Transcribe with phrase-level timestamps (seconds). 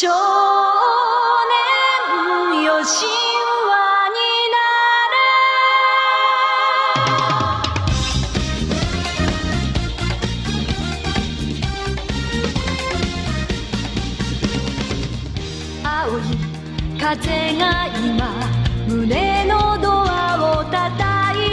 [0.00, 0.14] 少年
[2.62, 2.86] よ神
[3.66, 3.74] 話
[4.14, 4.22] に
[4.54, 5.26] なる
[15.82, 16.22] 青い
[17.00, 18.30] 風が今
[18.86, 20.76] 胸のドアを叩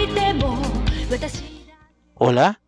[0.04, 0.62] いても
[1.09, 1.44] 私
[2.18, 2.59] Hola,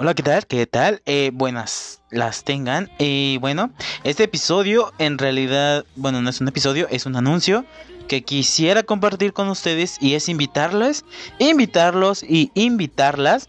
[0.00, 0.46] hola, ¿qué tal?
[0.46, 1.02] ¿Qué tal?
[1.06, 2.88] Eh, buenas las tengan.
[3.00, 3.70] Y bueno,
[4.04, 7.64] este episodio en realidad, bueno, no es un episodio, es un anuncio
[8.06, 11.04] que quisiera compartir con ustedes y es invitarles,
[11.40, 13.48] invitarlos y invitarlas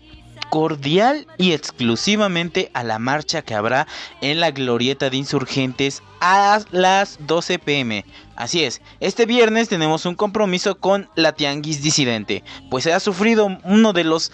[0.49, 3.85] cordial y exclusivamente a la marcha que habrá
[4.21, 8.05] en la glorieta de insurgentes a las 12 pm.
[8.35, 13.93] Así es, este viernes tenemos un compromiso con la Tianguis Disidente, pues ha sufrido uno
[13.93, 14.31] de los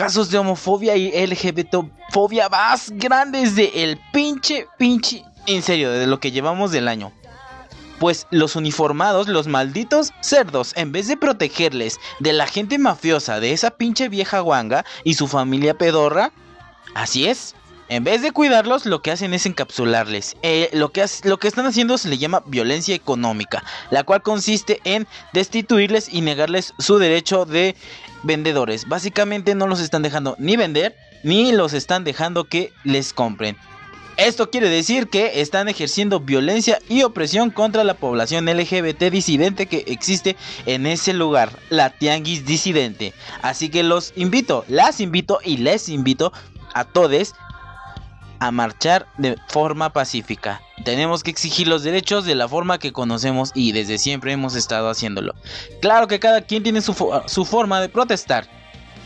[0.00, 6.18] casos de homofobia y LGBTfobia más grandes de el pinche, pinche, en serio, de lo
[6.20, 7.12] que llevamos del año.
[7.98, 13.52] Pues los uniformados, los malditos cerdos, en vez de protegerles de la gente mafiosa, de
[13.52, 16.32] esa pinche vieja guanga y su familia pedorra,
[16.94, 17.54] así es,
[17.90, 20.36] en vez de cuidarlos, lo que hacen es encapsularles.
[20.42, 24.80] Eh, lo, que lo que están haciendo se le llama violencia económica, la cual consiste
[24.84, 27.74] en destituirles y negarles su derecho de
[28.22, 28.88] vendedores.
[28.88, 33.56] Básicamente no los están dejando ni vender, ni los están dejando que les compren.
[34.16, 39.84] Esto quiere decir que están ejerciendo violencia y opresión contra la población LGBT disidente que
[39.86, 43.14] existe en ese lugar, la tianguis disidente.
[43.40, 46.34] Así que los invito, las invito y les invito
[46.74, 47.34] a todos
[48.40, 50.60] a marchar de forma pacífica.
[50.84, 54.88] Tenemos que exigir los derechos de la forma que conocemos y desde siempre hemos estado
[54.88, 55.34] haciéndolo.
[55.80, 56.94] Claro que cada quien tiene su,
[57.26, 58.48] su forma de protestar.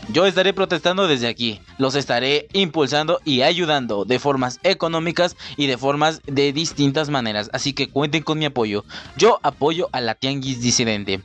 [0.09, 5.77] Yo estaré protestando desde aquí, los estaré impulsando y ayudando de formas económicas y de
[5.77, 8.85] formas de distintas maneras, así que cuenten con mi apoyo.
[9.17, 11.23] Yo apoyo a la Tianguis disidente.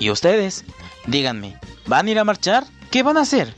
[0.00, 0.64] ¿Y ustedes?
[1.06, 2.64] Díganme, ¿van a ir a marchar?
[2.90, 3.54] ¿Qué van a hacer?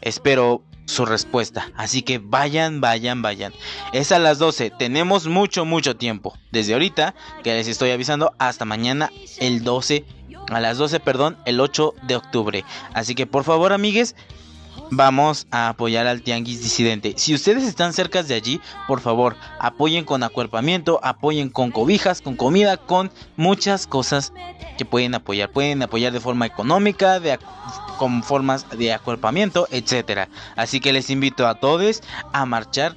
[0.00, 1.70] Espero su respuesta.
[1.76, 3.52] Así que vayan, vayan, vayan.
[3.92, 4.70] Es a las 12.
[4.70, 6.38] Tenemos mucho, mucho tiempo.
[6.50, 7.14] Desde ahorita,
[7.44, 10.04] que les estoy avisando, hasta mañana el 12.
[10.48, 12.64] A las 12, perdón, el 8 de octubre.
[12.94, 14.14] Así que por favor, amigues,
[14.90, 17.14] vamos a apoyar al Tianguis Disidente.
[17.16, 22.36] Si ustedes están cerca de allí, por favor, apoyen con acuerpamiento, apoyen con cobijas, con
[22.36, 24.32] comida, con muchas cosas
[24.78, 25.50] que pueden apoyar.
[25.50, 27.20] Pueden apoyar de forma económica,
[27.98, 30.28] con formas de acuerpamiento, etcétera.
[30.54, 32.96] Así que les invito a todos a marchar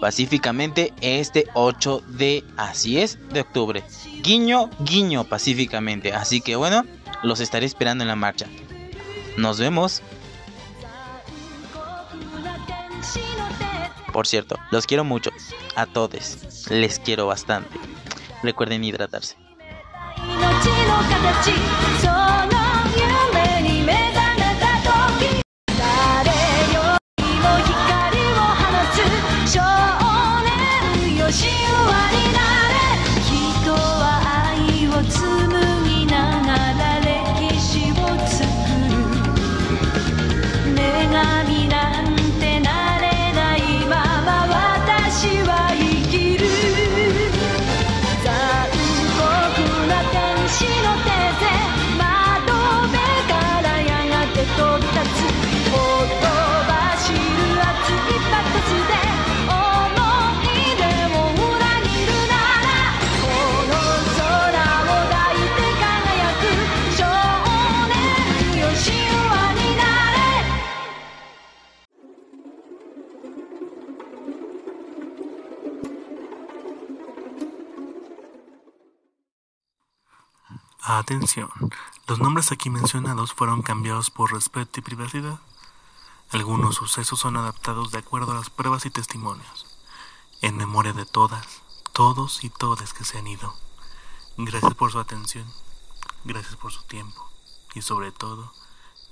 [0.00, 3.84] pacíficamente este 8 de así es de octubre.
[4.22, 6.12] Guiño, guiño pacíficamente.
[6.12, 6.84] Así que bueno,
[7.22, 8.46] los estaré esperando en la marcha.
[9.36, 10.02] Nos vemos.
[14.12, 15.30] Por cierto, los quiero mucho.
[15.76, 16.70] A todos.
[16.70, 17.78] Les quiero bastante.
[18.42, 19.36] Recuerden hidratarse.
[80.98, 81.48] Atención,
[82.08, 85.38] los nombres aquí mencionados fueron cambiados por respeto y privacidad.
[86.32, 89.66] Algunos sucesos son adaptados de acuerdo a las pruebas y testimonios,
[90.42, 93.54] en memoria de todas, todos y todas que se han ido.
[94.36, 95.46] Gracias por su atención,
[96.24, 97.30] gracias por su tiempo
[97.72, 98.52] y sobre todo,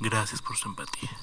[0.00, 1.16] gracias por su empatía.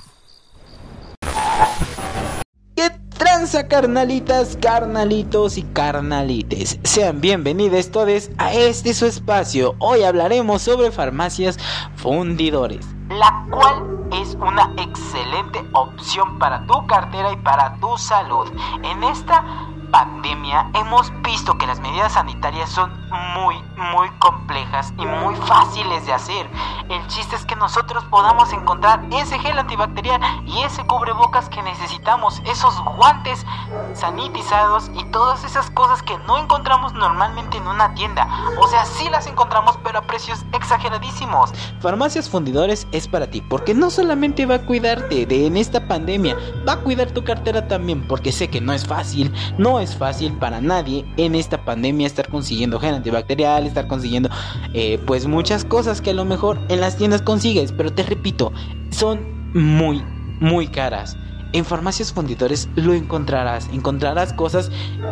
[3.64, 6.78] Carnalitas, carnalitos y carnalites?
[6.84, 9.76] Sean bienvenidos todos a este su espacio.
[9.80, 11.58] Hoy hablaremos sobre farmacias
[11.96, 18.48] fundidores, la cual es una excelente opción para tu cartera y para tu salud.
[18.84, 19.44] En esta
[19.92, 22.92] pandemia hemos visto que las medidas sanitarias son
[23.36, 26.50] muy, muy complejas y muy fáciles de hacer.
[26.90, 32.42] El chiste es que nosotros podamos encontrar ese gel antibacterial y ese cubrebocas que necesitamos,
[32.46, 33.46] esos guantes
[33.94, 38.28] sanitizados y todas esas cosas que no encontramos normalmente en una tienda.
[38.60, 41.52] O sea, sí las encontramos, pero a precios exageradísimos.
[41.80, 46.38] Farmacias Fundidores es para ti, porque no solamente va a cuidarte de en esta pandemia,
[46.68, 50.34] va a cuidar tu cartera también, porque sé que no es fácil, no es fácil
[50.34, 54.30] para nadie en esta pandemia estar consiguiendo gel antibacterial, estar consiguiendo
[54.74, 58.52] eh, pues muchas cosas que a lo mejor en las tiendas consigues, pero te repito,
[58.92, 59.20] son
[59.54, 60.04] muy,
[60.40, 61.18] muy caras.
[61.54, 64.72] En farmacias fundidores lo encontrarás, encontrarás cosas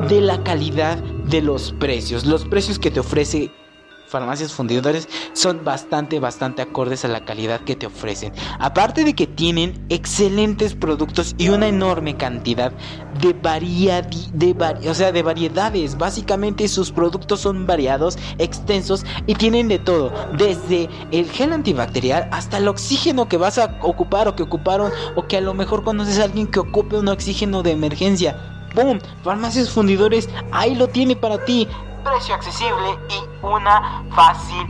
[0.09, 3.51] de la calidad de los precios, los precios que te ofrece
[4.13, 8.31] farmacias fundidores son bastante, bastante acordes a la calidad que te ofrecen.
[8.59, 12.71] Aparte de que tienen excelentes productos y una enorme cantidad
[13.19, 15.97] de, de, o sea, de variedades.
[15.97, 20.13] Básicamente sus productos son variados, extensos y tienen de todo.
[20.37, 25.25] Desde el gel antibacterial hasta el oxígeno que vas a ocupar o que ocuparon o
[25.27, 28.37] que a lo mejor conoces a alguien que ocupe un oxígeno de emergencia.
[28.75, 28.99] ¡Boom!
[29.23, 31.67] Farmacias fundidores, ahí lo tiene para ti
[32.03, 34.67] precio accesible y una fácil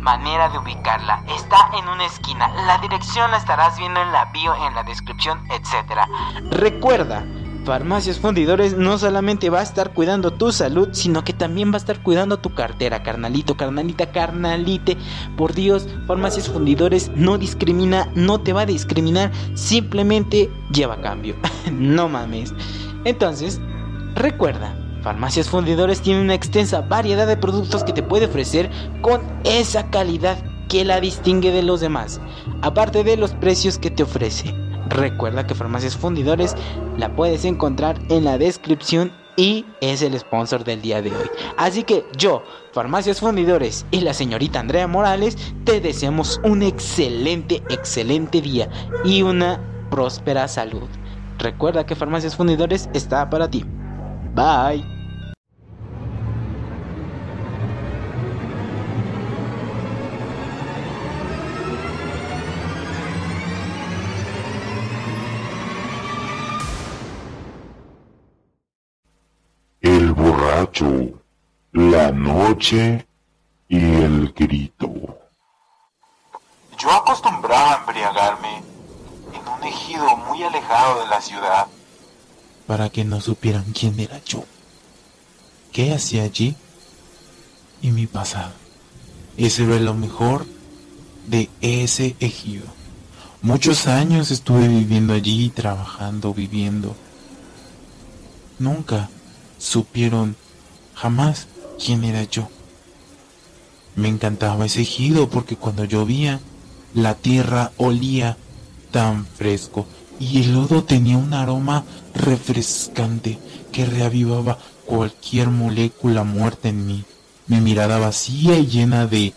[0.00, 1.22] manera de ubicarla.
[1.36, 2.48] Está en una esquina.
[2.66, 6.00] La dirección la estarás viendo en la bio, en la descripción, etc.
[6.50, 7.24] Recuerda,
[7.64, 11.76] Farmacias Fundidores no solamente va a estar cuidando tu salud, sino que también va a
[11.76, 14.96] estar cuidando tu cartera, carnalito, carnalita, carnalite.
[15.36, 21.36] Por Dios, Farmacias Fundidores no discrimina, no te va a discriminar, simplemente lleva cambio.
[21.70, 22.54] no mames.
[23.04, 23.60] Entonces,
[24.14, 28.70] recuerda, Farmacias Fundidores tienen una extensa variedad de productos que te puede ofrecer
[29.00, 30.38] con esa calidad
[30.68, 32.20] que la distingue de los demás,
[32.62, 34.54] aparte de los precios que te ofrece.
[34.88, 36.54] Recuerda que Farmacias Fundidores
[36.98, 41.30] la puedes encontrar en la descripción y es el sponsor del día de hoy.
[41.56, 42.42] Así que yo,
[42.72, 48.68] Farmacias Fundidores y la señorita Andrea Morales te deseamos un excelente, excelente día
[49.04, 49.60] y una
[49.90, 50.88] próspera salud.
[51.38, 53.64] Recuerda que Farmacias Fundidores está para ti.
[54.40, 54.82] Bye.
[69.82, 70.86] El borracho,
[71.72, 73.06] la noche
[73.68, 74.90] y el grito.
[76.78, 78.62] Yo acostumbraba a embriagarme
[79.34, 81.66] en un ejido muy alejado de la ciudad
[82.70, 84.44] para que no supieran quién era yo,
[85.72, 86.54] qué hacía allí
[87.82, 88.52] y mi pasado.
[89.36, 90.46] Ese era lo mejor
[91.26, 92.62] de ese ejido.
[93.42, 96.94] Muchos años estuve viviendo allí, trabajando, viviendo.
[98.60, 99.10] Nunca
[99.58, 100.36] supieron
[100.94, 101.48] jamás
[101.84, 102.48] quién era yo.
[103.96, 106.38] Me encantaba ese ejido porque cuando llovía,
[106.94, 108.36] la tierra olía
[108.92, 109.88] tan fresco
[110.20, 111.82] y el lodo tenía un aroma
[112.14, 113.38] refrescante
[113.72, 117.04] que reavivaba cualquier molécula muerta en mí.
[117.46, 119.32] Mi mirada vacía y llena de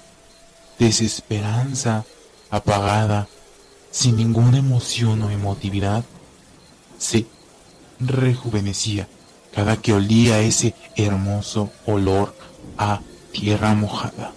[0.78, 2.04] desesperanza,
[2.52, 3.30] apagada,
[3.92, 6.04] sin ninguna emoción o emotividad,
[6.98, 7.28] se
[8.00, 9.08] rejuvenecía
[9.56, 12.36] cada que olía ese hermoso olor
[12.78, 13.00] a
[13.32, 14.34] tierra mojada.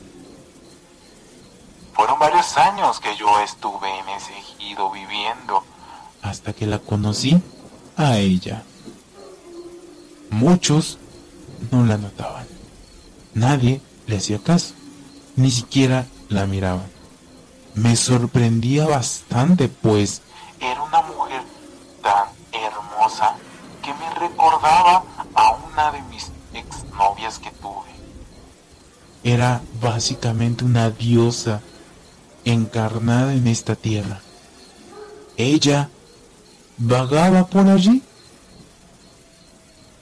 [1.92, 5.64] Fueron varios años que yo estuve en ese ejido viviendo
[6.26, 7.40] hasta que la conocí
[7.96, 8.64] a ella.
[10.30, 10.98] Muchos
[11.70, 12.46] no la notaban.
[13.34, 14.74] Nadie le hacía caso,
[15.36, 16.86] ni siquiera la miraban.
[17.74, 20.22] Me sorprendía bastante, pues
[20.60, 21.42] era una mujer
[22.02, 23.36] tan hermosa
[23.82, 25.04] que me recordaba
[25.34, 27.86] a una de mis exnovias que tuve.
[29.22, 31.60] Era básicamente una diosa
[32.44, 34.20] encarnada en esta tierra.
[35.36, 35.90] Ella
[36.78, 38.02] vagaba por allí.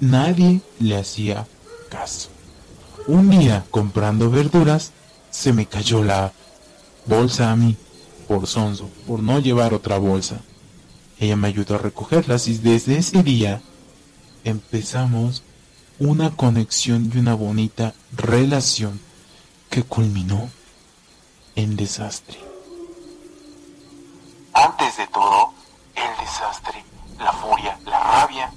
[0.00, 1.46] Nadie le hacía
[1.88, 2.28] caso.
[3.06, 4.92] Un día, comprando verduras,
[5.30, 6.32] se me cayó la
[7.06, 7.76] bolsa a mí,
[8.26, 10.40] por sonso, por no llevar otra bolsa.
[11.18, 13.62] Ella me ayudó a recogerlas y desde ese día
[14.42, 15.42] empezamos
[15.98, 19.00] una conexión y una bonita relación
[19.70, 20.50] que culminó
[21.54, 22.38] en desastre.
[24.52, 25.53] Antes de todo,
[26.34, 26.84] desastre,
[27.18, 28.52] la furia, la rabia,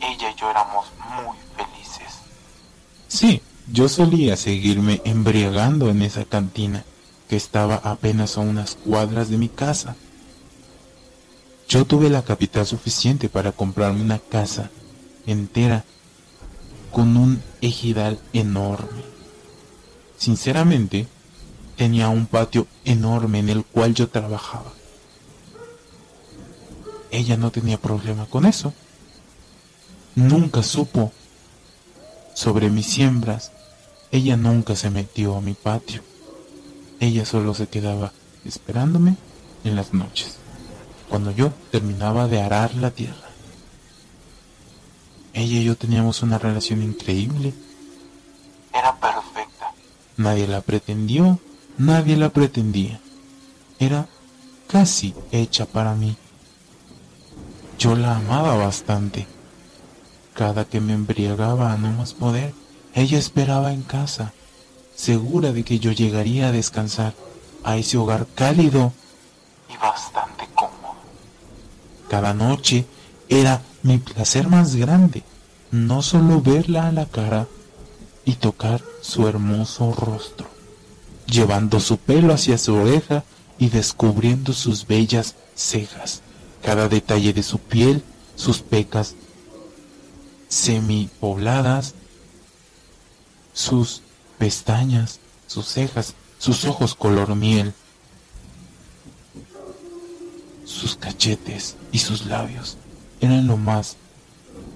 [0.00, 2.20] ella y yo éramos muy felices.
[3.06, 6.84] Sí, yo solía seguirme embriagando en esa cantina
[7.28, 9.94] que estaba apenas a unas cuadras de mi casa.
[11.68, 14.70] Yo tuve la capital suficiente para comprarme una casa
[15.26, 15.84] entera
[16.92, 19.02] con un ejidal enorme.
[20.16, 21.08] Sinceramente,
[21.76, 24.72] tenía un patio enorme en el cual yo trabajaba.
[27.16, 28.74] Ella no tenía problema con eso.
[30.16, 31.12] Nunca supo
[32.34, 33.52] sobre mis siembras.
[34.10, 36.02] Ella nunca se metió a mi patio.
[37.00, 38.12] Ella solo se quedaba
[38.44, 39.16] esperándome
[39.64, 40.36] en las noches,
[41.08, 43.30] cuando yo terminaba de arar la tierra.
[45.32, 47.54] Ella y yo teníamos una relación increíble.
[48.74, 49.72] Era perfecta.
[50.18, 51.40] Nadie la pretendió,
[51.78, 53.00] nadie la pretendía.
[53.78, 54.06] Era
[54.68, 56.14] casi hecha para mí.
[57.78, 59.26] Yo la amaba bastante.
[60.34, 62.54] Cada que me embriagaba a no más poder,
[62.94, 64.32] ella esperaba en casa,
[64.94, 67.14] segura de que yo llegaría a descansar
[67.64, 68.92] a ese hogar cálido.
[69.68, 70.94] y bastante cómodo.
[72.08, 72.86] Cada noche
[73.28, 75.22] era mi placer más grande,
[75.70, 77.46] no solo verla a la cara
[78.24, 80.48] y tocar su hermoso rostro,
[81.26, 83.24] llevando su pelo hacia su oreja
[83.58, 86.22] y descubriendo sus bellas cejas,
[86.62, 88.02] cada detalle de su piel,
[88.34, 89.14] sus pecas
[90.48, 91.94] semipobladas,
[93.52, 94.02] sus
[94.38, 97.72] pestañas, sus cejas, sus ojos color miel,
[100.64, 102.76] sus cachetes y sus labios
[103.20, 103.96] eran lo más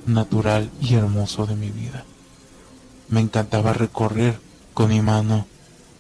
[0.07, 2.05] natural y hermoso de mi vida.
[3.09, 4.41] Me encantaba recorrer
[4.73, 5.47] con mi mano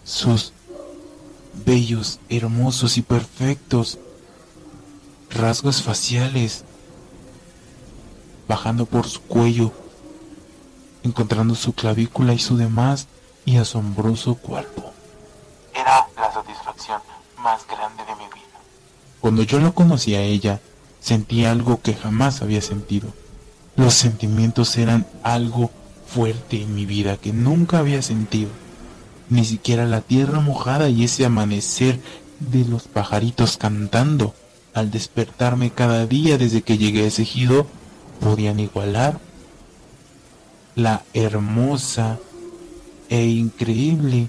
[0.04, 0.52] sus
[1.66, 3.98] bellos, hermosos y perfectos
[5.30, 6.64] rasgos faciales,
[8.48, 9.72] bajando por su cuello,
[11.02, 13.06] encontrando su clavícula y su demás
[13.44, 14.92] y asombroso cuerpo.
[15.74, 17.00] Era la satisfacción
[17.38, 18.58] más grande de mi vida.
[19.20, 20.60] Cuando yo la conocí a ella,
[21.00, 23.08] sentí algo que jamás había sentido.
[23.76, 25.70] Los sentimientos eran algo
[26.06, 28.50] fuerte en mi vida que nunca había sentido.
[29.28, 32.00] Ni siquiera la tierra mojada y ese amanecer
[32.40, 34.34] de los pajaritos cantando
[34.74, 37.66] al despertarme cada día desde que llegué a ese ejido
[38.20, 39.18] podían igualar
[40.74, 42.18] la hermosa
[43.08, 44.28] e increíble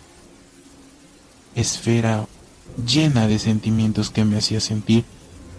[1.55, 2.25] esfera
[2.85, 5.05] llena de sentimientos que me hacía sentir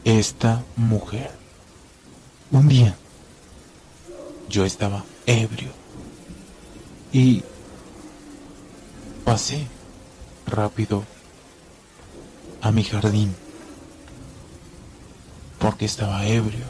[0.04, 1.30] esta mujer.
[2.50, 2.96] Un día
[4.48, 5.70] yo estaba ebrio
[7.12, 7.42] y
[9.24, 9.66] pasé
[10.46, 11.04] rápido
[12.60, 13.34] a mi jardín
[15.62, 16.66] porque estaba ebrio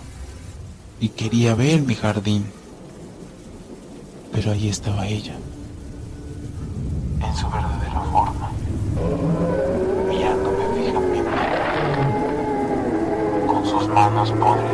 [1.00, 2.44] y quería ver mi jardín.
[4.32, 5.34] Pero ahí estaba ella.
[7.24, 8.50] en su verdadera forma,
[10.08, 11.30] mirándome fijamente,
[13.46, 14.71] con sus manos podridas,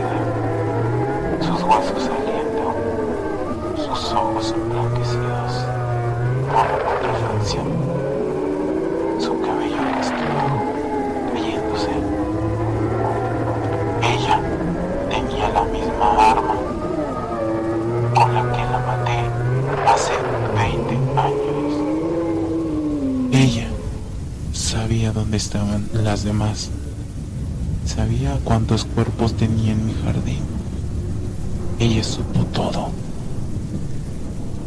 [24.78, 26.70] sabía dónde estaban las demás.
[27.84, 30.38] Sabía cuántos cuerpos tenía en mi jardín.
[31.80, 32.90] Ella supo todo.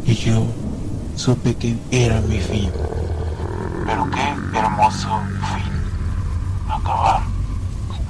[0.04, 0.44] Y yo
[1.16, 2.70] supe que era mi fin.
[3.86, 5.08] Pero qué hermoso
[5.54, 5.72] fin.
[6.68, 7.22] Acabar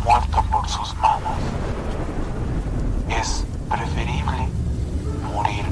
[0.05, 1.39] muerto por sus manos.
[3.09, 4.49] Es preferible
[5.33, 5.65] morir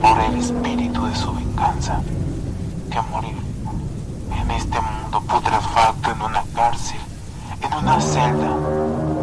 [0.00, 2.00] por el espíritu de su venganza
[2.90, 3.39] que morir
[5.10, 7.00] mundo putrefacto en una cárcel,
[7.62, 8.54] en una celda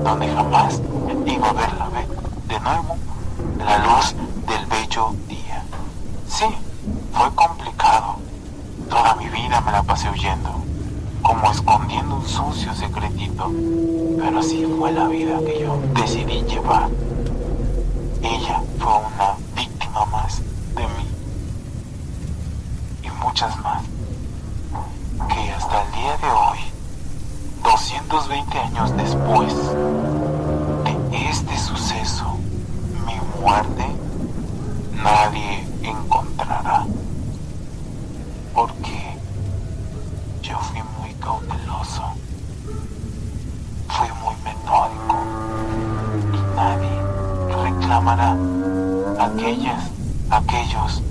[0.04, 0.82] donde jamás
[1.26, 2.08] iba a ver la ve-
[2.48, 2.98] de nuevo
[3.58, 4.14] la luz
[4.48, 5.64] del bello día.
[6.28, 6.46] Sí,
[7.14, 8.18] fue complicado.
[8.90, 10.50] Toda mi vida me la pasé huyendo,
[11.22, 13.50] como escondiendo un sucio secretito.
[14.20, 16.90] Pero así fue la vida que yo decidí llevar.
[18.22, 20.40] Ella fue una víctima más
[20.76, 21.08] de mí.
[23.04, 23.84] Y muchas más.
[25.30, 26.60] Que hasta el día de hoy,
[28.10, 29.54] 220 años después
[31.12, 32.38] de este suceso,
[33.06, 33.86] mi muerte,
[34.94, 36.86] nadie encontrará.
[38.54, 39.18] Porque
[40.42, 42.04] yo fui muy cauteloso,
[43.90, 45.18] fui muy metódico
[46.34, 48.38] y nadie reclamará
[49.20, 49.92] aquellas,
[50.30, 51.04] aquellos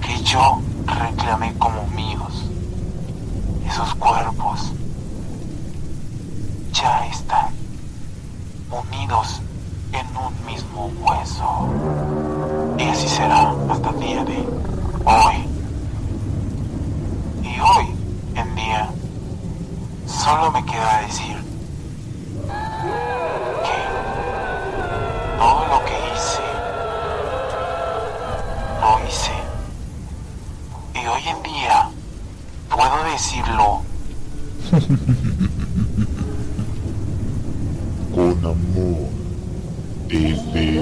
[0.00, 2.44] que yo reclamé como míos.
[3.66, 4.29] Esos cuerpos
[38.14, 39.08] Con amor.
[40.08, 40.80] Desde